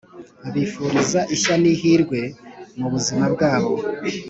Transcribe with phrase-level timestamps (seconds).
[0.47, 2.19] abifuriza ishya n’ihirwe
[2.77, 3.73] mu buzima bwabo.